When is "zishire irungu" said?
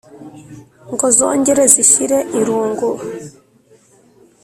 1.73-2.89